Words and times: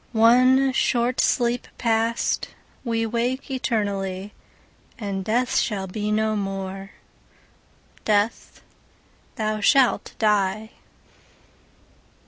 One 0.13 0.73
short 0.73 1.19
sleep 1.21 1.67
past, 1.77 2.47
we 2.83 3.05
wake 3.05 3.51
eternally, 3.51 4.33
And 4.97 5.23
Death 5.23 5.57
shall 5.57 5.85
be 5.85 6.11
no 6.11 6.35
more: 6.35 6.93
Death, 8.03 8.63
thou 9.35 9.59
shalt 9.59 10.15
die! 10.17 10.71